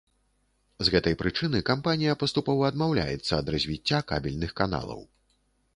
[0.87, 4.99] З гэтай прычыны кампанія паступова адмаўляецца ад развіцця кабельных каналаў.